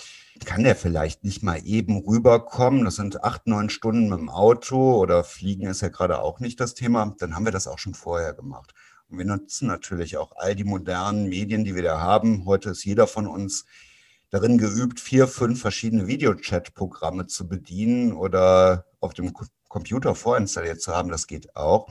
kann 0.45 0.65
der 0.65 0.77
vielleicht 0.77 1.25
nicht 1.25 1.43
mal 1.43 1.61
eben 1.65 2.03
rüberkommen. 2.03 2.85
Das 2.85 2.97
sind 2.97 3.25
acht, 3.25 3.47
neun 3.47 3.71
Stunden 3.71 4.09
mit 4.09 4.19
dem 4.19 4.29
Auto 4.29 4.97
oder 4.97 5.25
Fliegen 5.25 5.67
ist 5.67 5.83
ja 5.83 5.89
gerade 5.89 6.21
auch 6.21 6.41
nicht 6.41 6.61
das 6.61 6.75
Thema. 6.75 7.15
Dann 7.19 7.35
haben 7.35 7.45
wir 7.45 7.53
das 7.53 7.67
auch 7.67 7.79
schon 7.79 7.95
vorher 7.95 8.35
gemacht. 8.35 8.75
Und 9.09 9.19
wir 9.19 9.25
nutzen 9.25 9.69
natürlich 9.69 10.17
auch 10.17 10.33
all 10.37 10.55
die 10.55 10.65
modernen 10.65 11.29
Medien, 11.29 11.65
die 11.65 11.75
wir 11.75 11.83
da 11.83 12.01
haben. 12.01 12.45
Heute 12.45 12.71
ist 12.71 12.85
jeder 12.85 13.07
von 13.07 13.27
uns 13.27 13.65
darin 14.31 14.59
geübt, 14.59 15.01
vier, 15.01 15.27
fünf 15.27 15.61
verschiedene 15.61 16.07
Videochat-Programme 16.07 17.27
zu 17.27 17.49
bedienen 17.49 18.13
oder 18.13 18.87
auf 19.01 19.15
dem 19.15 19.33
Computer 19.69 20.15
vorinstalliert 20.15 20.81
zu 20.81 20.95
haben. 20.95 21.11
Das 21.11 21.27
geht 21.27 21.57
auch. 21.57 21.89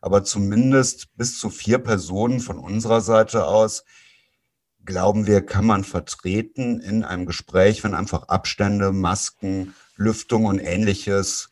Aber 0.00 0.24
zumindest 0.24 1.16
bis 1.16 1.38
zu 1.38 1.50
vier 1.50 1.78
Personen 1.78 2.40
von 2.40 2.58
unserer 2.58 3.00
Seite 3.00 3.46
aus 3.46 3.84
glauben 4.88 5.26
wir, 5.26 5.42
kann 5.42 5.66
man 5.66 5.84
vertreten 5.84 6.80
in 6.80 7.04
einem 7.04 7.26
Gespräch, 7.26 7.84
wenn 7.84 7.92
einfach 7.92 8.28
Abstände, 8.28 8.90
Masken, 8.90 9.74
Lüftung 9.96 10.46
und 10.46 10.60
ähnliches 10.60 11.50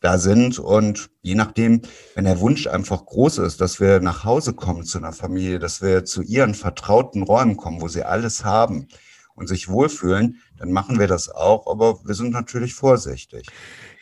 da 0.00 0.16
sind. 0.16 0.58
Und 0.58 1.10
je 1.20 1.34
nachdem, 1.34 1.82
wenn 2.14 2.24
der 2.24 2.40
Wunsch 2.40 2.66
einfach 2.66 3.04
groß 3.04 3.38
ist, 3.38 3.60
dass 3.60 3.78
wir 3.78 4.00
nach 4.00 4.24
Hause 4.24 4.54
kommen 4.54 4.84
zu 4.84 4.96
einer 4.96 5.12
Familie, 5.12 5.58
dass 5.58 5.82
wir 5.82 6.06
zu 6.06 6.22
ihren 6.22 6.54
vertrauten 6.54 7.24
Räumen 7.24 7.58
kommen, 7.58 7.82
wo 7.82 7.88
sie 7.88 8.04
alles 8.04 8.42
haben 8.42 8.88
und 9.34 9.48
sich 9.48 9.68
wohlfühlen, 9.68 10.40
dann 10.56 10.72
machen 10.72 10.98
wir 10.98 11.08
das 11.08 11.28
auch. 11.28 11.66
Aber 11.66 12.06
wir 12.06 12.14
sind 12.14 12.30
natürlich 12.30 12.72
vorsichtig. 12.72 13.48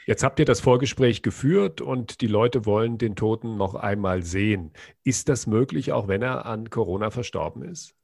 Jetzt 0.06 0.22
habt 0.22 0.38
ihr 0.38 0.44
das 0.44 0.60
Vorgespräch 0.60 1.22
geführt 1.22 1.80
und 1.80 2.20
die 2.20 2.28
Leute 2.28 2.66
wollen 2.66 2.98
den 2.98 3.16
Toten 3.16 3.56
noch 3.56 3.74
einmal 3.74 4.22
sehen. 4.22 4.70
Ist 5.02 5.28
das 5.28 5.48
möglich, 5.48 5.90
auch 5.90 6.06
wenn 6.06 6.22
er 6.22 6.46
an 6.46 6.70
Corona 6.70 7.10
verstorben 7.10 7.64
ist? 7.64 7.96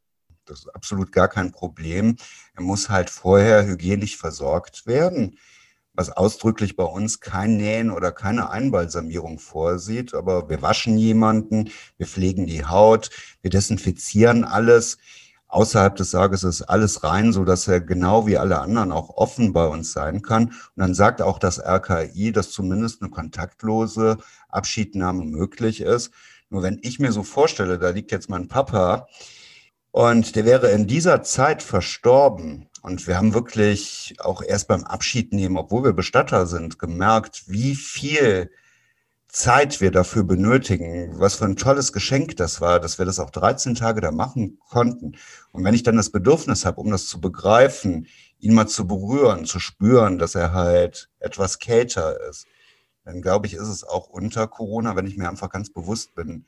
Das 0.50 0.60
ist 0.60 0.74
absolut 0.74 1.12
gar 1.12 1.28
kein 1.28 1.52
Problem. 1.52 2.16
Er 2.54 2.62
muss 2.62 2.90
halt 2.90 3.08
vorher 3.08 3.64
hygienisch 3.64 4.16
versorgt 4.16 4.84
werden, 4.86 5.38
was 5.94 6.10
ausdrücklich 6.10 6.76
bei 6.76 6.84
uns 6.84 7.20
kein 7.20 7.56
Nähen 7.56 7.90
oder 7.90 8.10
keine 8.10 8.50
Einbalsamierung 8.50 9.38
vorsieht. 9.38 10.12
Aber 10.12 10.48
wir 10.48 10.60
waschen 10.60 10.98
jemanden, 10.98 11.70
wir 11.98 12.06
pflegen 12.06 12.46
die 12.46 12.64
Haut, 12.64 13.10
wir 13.42 13.50
desinfizieren 13.50 14.44
alles. 14.44 14.98
Außerhalb 15.46 15.96
des 15.96 16.12
Sarges 16.12 16.44
ist 16.44 16.62
alles 16.62 17.02
rein, 17.02 17.32
so 17.32 17.44
dass 17.44 17.66
er 17.66 17.80
genau 17.80 18.26
wie 18.26 18.38
alle 18.38 18.60
anderen 18.60 18.92
auch 18.92 19.10
offen 19.10 19.52
bei 19.52 19.66
uns 19.66 19.92
sein 19.92 20.22
kann. 20.22 20.46
Und 20.46 20.54
dann 20.76 20.94
sagt 20.94 21.22
auch 21.22 21.38
das 21.38 21.60
RKI, 21.60 22.32
dass 22.32 22.50
zumindest 22.50 23.02
eine 23.02 23.10
kontaktlose 23.10 24.18
Abschiednahme 24.48 25.24
möglich 25.24 25.80
ist. 25.80 26.12
Nur 26.50 26.62
wenn 26.62 26.78
ich 26.82 26.98
mir 26.98 27.12
so 27.12 27.22
vorstelle, 27.22 27.78
da 27.78 27.90
liegt 27.90 28.10
jetzt 28.10 28.28
mein 28.28 28.48
Papa, 28.48 29.06
und 29.92 30.36
der 30.36 30.44
wäre 30.44 30.70
in 30.70 30.86
dieser 30.86 31.22
Zeit 31.22 31.62
verstorben. 31.62 32.68
Und 32.82 33.06
wir 33.06 33.16
haben 33.16 33.34
wirklich 33.34 34.16
auch 34.20 34.42
erst 34.42 34.68
beim 34.68 34.84
Abschied 34.84 35.32
nehmen, 35.32 35.58
obwohl 35.58 35.84
wir 35.84 35.92
Bestatter 35.92 36.46
sind, 36.46 36.78
gemerkt, 36.78 37.44
wie 37.46 37.74
viel 37.74 38.50
Zeit 39.28 39.80
wir 39.80 39.90
dafür 39.90 40.24
benötigen. 40.24 41.18
Was 41.18 41.36
für 41.36 41.44
ein 41.44 41.56
tolles 41.56 41.92
Geschenk 41.92 42.36
das 42.36 42.60
war, 42.60 42.80
dass 42.80 42.98
wir 42.98 43.04
das 43.04 43.18
auch 43.18 43.30
13 43.30 43.74
Tage 43.74 44.00
da 44.00 44.10
machen 44.10 44.58
konnten. 44.68 45.16
Und 45.52 45.64
wenn 45.64 45.74
ich 45.74 45.82
dann 45.82 45.96
das 45.96 46.10
Bedürfnis 46.10 46.64
habe, 46.64 46.80
um 46.80 46.90
das 46.90 47.06
zu 47.06 47.20
begreifen, 47.20 48.06
ihn 48.38 48.54
mal 48.54 48.66
zu 48.66 48.86
berühren, 48.86 49.44
zu 49.44 49.60
spüren, 49.60 50.18
dass 50.18 50.34
er 50.34 50.52
halt 50.52 51.10
etwas 51.18 51.58
kälter 51.58 52.18
ist, 52.28 52.46
dann 53.04 53.22
glaube 53.22 53.46
ich, 53.46 53.54
ist 53.54 53.68
es 53.68 53.84
auch 53.84 54.08
unter 54.08 54.46
Corona, 54.46 54.96
wenn 54.96 55.06
ich 55.06 55.16
mir 55.16 55.28
einfach 55.28 55.50
ganz 55.50 55.70
bewusst 55.70 56.14
bin, 56.14 56.46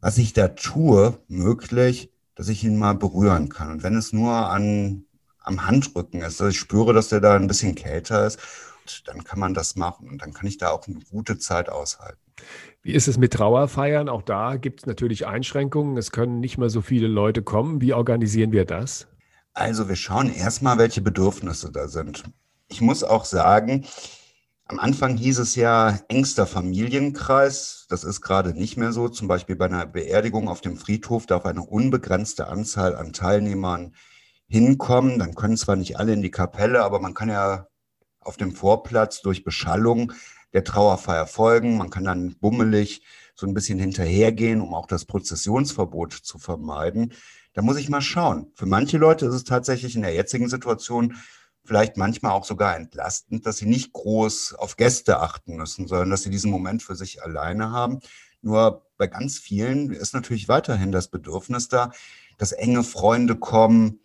was 0.00 0.18
ich 0.18 0.32
da 0.32 0.48
tue, 0.48 1.18
möglich, 1.28 2.10
dass 2.42 2.48
ich 2.48 2.64
ihn 2.64 2.76
mal 2.76 2.96
berühren 2.96 3.50
kann. 3.50 3.70
Und 3.70 3.82
wenn 3.84 3.94
es 3.94 4.12
nur 4.12 4.32
an, 4.32 5.04
am 5.38 5.64
Handrücken 5.64 6.22
ist, 6.22 6.40
dass 6.40 6.48
ich 6.48 6.58
spüre, 6.58 6.92
dass 6.92 7.08
der 7.08 7.20
da 7.20 7.36
ein 7.36 7.46
bisschen 7.46 7.76
kälter 7.76 8.26
ist, 8.26 8.40
dann 9.06 9.22
kann 9.22 9.38
man 9.38 9.54
das 9.54 9.76
machen. 9.76 10.08
Und 10.08 10.22
dann 10.22 10.32
kann 10.32 10.48
ich 10.48 10.58
da 10.58 10.70
auch 10.70 10.84
eine 10.88 10.98
gute 11.08 11.38
Zeit 11.38 11.68
aushalten. 11.68 12.18
Wie 12.82 12.94
ist 12.94 13.06
es 13.06 13.16
mit 13.16 13.32
Trauerfeiern? 13.34 14.08
Auch 14.08 14.22
da 14.22 14.56
gibt 14.56 14.80
es 14.80 14.86
natürlich 14.86 15.24
Einschränkungen. 15.24 15.96
Es 15.96 16.10
können 16.10 16.40
nicht 16.40 16.58
mehr 16.58 16.68
so 16.68 16.80
viele 16.80 17.06
Leute 17.06 17.42
kommen. 17.42 17.80
Wie 17.80 17.92
organisieren 17.92 18.50
wir 18.50 18.64
das? 18.64 19.06
Also 19.54 19.88
wir 19.88 19.94
schauen 19.94 20.34
erstmal, 20.34 20.78
welche 20.78 21.00
Bedürfnisse 21.00 21.70
da 21.70 21.86
sind. 21.86 22.24
Ich 22.66 22.80
muss 22.80 23.04
auch 23.04 23.24
sagen, 23.24 23.84
am 24.72 24.78
Anfang 24.78 25.18
hieß 25.18 25.38
es 25.38 25.54
ja 25.54 25.98
engster 26.08 26.46
Familienkreis. 26.46 27.84
Das 27.90 28.04
ist 28.04 28.22
gerade 28.22 28.54
nicht 28.54 28.78
mehr 28.78 28.92
so. 28.92 29.10
Zum 29.10 29.28
Beispiel 29.28 29.54
bei 29.54 29.66
einer 29.66 29.84
Beerdigung 29.84 30.48
auf 30.48 30.62
dem 30.62 30.78
Friedhof 30.78 31.26
darf 31.26 31.44
eine 31.44 31.60
unbegrenzte 31.60 32.46
Anzahl 32.46 32.96
an 32.96 33.12
Teilnehmern 33.12 33.94
hinkommen. 34.48 35.18
Dann 35.18 35.34
können 35.34 35.58
zwar 35.58 35.76
nicht 35.76 35.98
alle 35.98 36.14
in 36.14 36.22
die 36.22 36.30
Kapelle, 36.30 36.82
aber 36.84 37.00
man 37.00 37.12
kann 37.12 37.28
ja 37.28 37.66
auf 38.20 38.38
dem 38.38 38.52
Vorplatz 38.52 39.20
durch 39.20 39.44
Beschallung 39.44 40.14
der 40.54 40.64
Trauerfeier 40.64 41.26
folgen. 41.26 41.76
Man 41.76 41.90
kann 41.90 42.04
dann 42.04 42.36
bummelig 42.40 43.02
so 43.34 43.46
ein 43.46 43.52
bisschen 43.52 43.78
hinterhergehen, 43.78 44.62
um 44.62 44.72
auch 44.72 44.86
das 44.86 45.04
Prozessionsverbot 45.04 46.14
zu 46.14 46.38
vermeiden. 46.38 47.12
Da 47.52 47.60
muss 47.60 47.76
ich 47.76 47.90
mal 47.90 48.00
schauen. 48.00 48.50
Für 48.54 48.64
manche 48.64 48.96
Leute 48.96 49.26
ist 49.26 49.34
es 49.34 49.44
tatsächlich 49.44 49.96
in 49.96 50.02
der 50.02 50.14
jetzigen 50.14 50.48
Situation 50.48 51.18
vielleicht 51.64 51.96
manchmal 51.96 52.32
auch 52.32 52.44
sogar 52.44 52.76
entlastend, 52.76 53.46
dass 53.46 53.58
sie 53.58 53.66
nicht 53.66 53.92
groß 53.92 54.54
auf 54.54 54.76
Gäste 54.76 55.20
achten 55.20 55.56
müssen, 55.56 55.86
sondern 55.86 56.10
dass 56.10 56.22
sie 56.22 56.30
diesen 56.30 56.50
Moment 56.50 56.82
für 56.82 56.96
sich 56.96 57.22
alleine 57.22 57.70
haben. 57.70 58.00
Nur 58.42 58.86
bei 58.98 59.06
ganz 59.06 59.38
vielen 59.38 59.90
ist 59.90 60.14
natürlich 60.14 60.48
weiterhin 60.48 60.92
das 60.92 61.08
Bedürfnis 61.08 61.68
da, 61.68 61.92
dass 62.38 62.52
enge 62.52 62.82
Freunde 62.82 63.36
kommen 63.36 64.00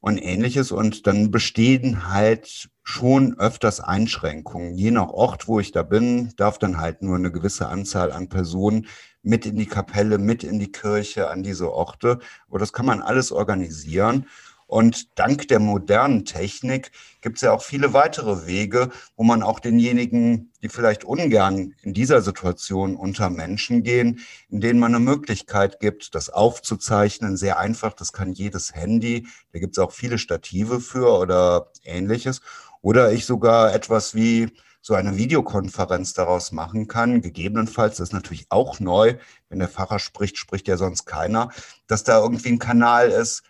und 0.00 0.18
ähnliches. 0.18 0.72
Und 0.72 1.06
dann 1.06 1.30
bestehen 1.30 2.08
halt 2.12 2.68
schon 2.82 3.38
öfters 3.38 3.80
Einschränkungen. 3.80 4.74
Je 4.74 4.90
nach 4.90 5.08
Ort, 5.08 5.48
wo 5.48 5.58
ich 5.58 5.72
da 5.72 5.82
bin, 5.82 6.32
darf 6.36 6.58
dann 6.58 6.78
halt 6.78 7.02
nur 7.02 7.16
eine 7.16 7.32
gewisse 7.32 7.68
Anzahl 7.68 8.12
an 8.12 8.28
Personen 8.28 8.86
mit 9.22 9.46
in 9.46 9.56
die 9.56 9.66
Kapelle, 9.66 10.18
mit 10.18 10.44
in 10.44 10.60
die 10.60 10.70
Kirche, 10.70 11.28
an 11.28 11.42
diese 11.42 11.72
Orte. 11.72 12.20
Aber 12.48 12.58
das 12.58 12.72
kann 12.72 12.86
man 12.86 13.02
alles 13.02 13.32
organisieren. 13.32 14.26
Und 14.66 15.18
dank 15.18 15.46
der 15.48 15.60
modernen 15.60 16.24
Technik 16.24 16.90
gibt 17.20 17.36
es 17.36 17.42
ja 17.42 17.52
auch 17.52 17.62
viele 17.62 17.92
weitere 17.92 18.46
Wege, 18.46 18.90
wo 19.16 19.22
man 19.22 19.42
auch 19.42 19.60
denjenigen, 19.60 20.52
die 20.62 20.68
vielleicht 20.68 21.04
ungern 21.04 21.74
in 21.82 21.94
dieser 21.94 22.20
Situation 22.20 22.96
unter 22.96 23.30
Menschen 23.30 23.84
gehen, 23.84 24.20
in 24.48 24.60
denen 24.60 24.80
man 24.80 24.94
eine 24.94 25.04
Möglichkeit 25.04 25.78
gibt, 25.78 26.16
das 26.16 26.30
aufzuzeichnen. 26.30 27.36
Sehr 27.36 27.58
einfach, 27.58 27.92
das 27.94 28.12
kann 28.12 28.32
jedes 28.32 28.74
Handy. 28.74 29.28
Da 29.52 29.60
gibt 29.60 29.76
es 29.76 29.78
auch 29.78 29.92
viele 29.92 30.18
Stative 30.18 30.80
für 30.80 31.16
oder 31.16 31.70
ähnliches. 31.84 32.40
Oder 32.82 33.12
ich 33.12 33.24
sogar 33.24 33.72
etwas 33.72 34.14
wie 34.14 34.48
so 34.80 34.94
eine 34.94 35.16
Videokonferenz 35.16 36.14
daraus 36.14 36.52
machen 36.52 36.86
kann. 36.86 37.20
Gegebenenfalls, 37.20 37.96
das 37.96 38.08
ist 38.08 38.12
natürlich 38.12 38.46
auch 38.50 38.78
neu, 38.78 39.16
wenn 39.48 39.58
der 39.58 39.68
Pfarrer 39.68 39.98
spricht, 39.98 40.38
spricht 40.38 40.68
ja 40.68 40.76
sonst 40.76 41.06
keiner, 41.06 41.50
dass 41.88 42.04
da 42.04 42.20
irgendwie 42.20 42.50
ein 42.50 42.60
Kanal 42.60 43.10
ist, 43.10 43.42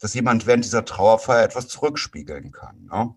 dass 0.00 0.14
jemand 0.14 0.46
während 0.46 0.64
dieser 0.64 0.84
Trauerfeier 0.84 1.44
etwas 1.44 1.68
zurückspiegeln 1.68 2.52
kann. 2.52 2.88
Ne? 2.90 3.14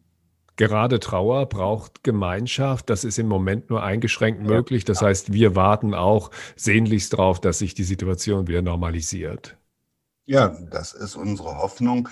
Gerade 0.55 0.99
Trauer 0.99 1.47
braucht 1.47 2.03
Gemeinschaft. 2.03 2.89
Das 2.89 3.03
ist 3.03 3.17
im 3.17 3.27
Moment 3.27 3.69
nur 3.69 3.83
eingeschränkt 3.83 4.41
möglich. 4.41 4.85
Das 4.85 5.01
heißt, 5.01 5.33
wir 5.33 5.55
warten 5.55 5.93
auch 5.93 6.29
sehnlichst 6.55 7.13
darauf, 7.13 7.39
dass 7.39 7.59
sich 7.59 7.73
die 7.73 7.83
Situation 7.83 8.47
wieder 8.47 8.61
normalisiert. 8.61 9.57
Ja, 10.25 10.49
das 10.69 10.93
ist 10.93 11.15
unsere 11.15 11.57
Hoffnung. 11.57 12.09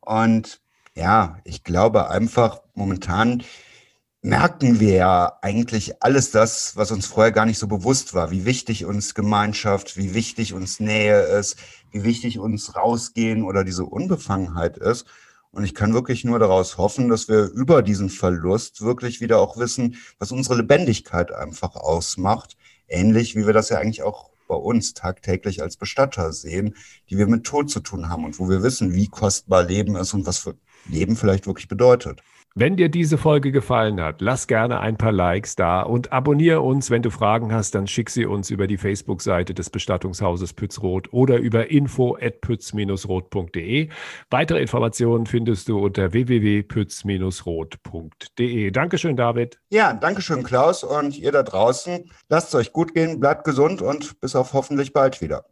Und 0.00 0.60
ja, 0.94 1.38
ich 1.44 1.64
glaube 1.64 2.10
einfach 2.10 2.60
momentan 2.74 3.42
merken 4.22 4.78
wir 4.78 4.94
ja 4.94 5.38
eigentlich 5.42 6.00
alles 6.00 6.30
das, 6.30 6.76
was 6.76 6.92
uns 6.92 7.06
vorher 7.06 7.32
gar 7.32 7.44
nicht 7.44 7.58
so 7.58 7.66
bewusst 7.66 8.14
war, 8.14 8.30
wie 8.30 8.44
wichtig 8.44 8.84
uns 8.84 9.14
Gemeinschaft, 9.14 9.96
wie 9.96 10.14
wichtig 10.14 10.54
uns 10.54 10.78
Nähe 10.78 11.22
ist, 11.22 11.56
wie 11.90 12.04
wichtig 12.04 12.38
uns 12.38 12.76
rausgehen 12.76 13.42
oder 13.42 13.64
diese 13.64 13.84
Unbefangenheit 13.84 14.78
ist. 14.78 15.06
Und 15.50 15.64
ich 15.64 15.74
kann 15.74 15.92
wirklich 15.92 16.24
nur 16.24 16.38
daraus 16.38 16.78
hoffen, 16.78 17.08
dass 17.08 17.28
wir 17.28 17.50
über 17.50 17.82
diesen 17.82 18.10
Verlust 18.10 18.80
wirklich 18.80 19.20
wieder 19.20 19.40
auch 19.40 19.58
wissen, 19.58 19.96
was 20.18 20.30
unsere 20.30 20.56
Lebendigkeit 20.56 21.32
einfach 21.32 21.74
ausmacht. 21.74 22.56
Ähnlich 22.86 23.34
wie 23.34 23.44
wir 23.44 23.52
das 23.52 23.70
ja 23.70 23.78
eigentlich 23.78 24.02
auch 24.02 24.30
bei 24.46 24.54
uns 24.54 24.94
tagtäglich 24.94 25.62
als 25.62 25.76
Bestatter 25.76 26.32
sehen, 26.32 26.76
die 27.10 27.18
wir 27.18 27.26
mit 27.26 27.44
Tod 27.44 27.70
zu 27.70 27.80
tun 27.80 28.08
haben 28.08 28.24
und 28.24 28.38
wo 28.38 28.48
wir 28.48 28.62
wissen, 28.62 28.94
wie 28.94 29.08
kostbar 29.08 29.64
Leben 29.64 29.96
ist 29.96 30.14
und 30.14 30.26
was 30.26 30.38
für 30.38 30.54
Leben 30.86 31.16
vielleicht 31.16 31.46
wirklich 31.46 31.68
bedeutet. 31.68 32.22
Wenn 32.54 32.76
dir 32.76 32.90
diese 32.90 33.16
Folge 33.16 33.50
gefallen 33.50 33.98
hat, 34.00 34.20
lass 34.20 34.46
gerne 34.46 34.80
ein 34.80 34.98
paar 34.98 35.12
Likes 35.12 35.56
da 35.56 35.80
und 35.80 36.12
abonniere 36.12 36.60
uns. 36.60 36.90
Wenn 36.90 37.00
du 37.00 37.08
Fragen 37.08 37.50
hast, 37.52 37.74
dann 37.74 37.86
schick 37.86 38.10
sie 38.10 38.26
uns 38.26 38.50
über 38.50 38.66
die 38.66 38.76
Facebook-Seite 38.76 39.54
des 39.54 39.70
Bestattungshauses 39.70 40.52
Pützroth 40.52 41.10
oder 41.14 41.38
über 41.38 41.70
info@pütz-roth.de. 41.70 43.88
Weitere 44.28 44.60
Informationen 44.60 45.24
findest 45.24 45.70
du 45.70 45.78
unter 45.78 46.12
www.pütz-roth.de. 46.12 48.70
Dankeschön, 48.70 49.16
David. 49.16 49.58
Ja, 49.70 49.94
Dankeschön, 49.94 50.42
Klaus 50.42 50.84
und 50.84 51.18
ihr 51.18 51.32
da 51.32 51.42
draußen. 51.42 52.10
Lasst 52.28 52.48
es 52.48 52.54
euch 52.54 52.74
gut 52.74 52.92
gehen, 52.92 53.18
bleibt 53.18 53.44
gesund 53.44 53.80
und 53.80 54.20
bis 54.20 54.36
auf 54.36 54.52
hoffentlich 54.52 54.92
bald 54.92 55.22
wieder. 55.22 55.46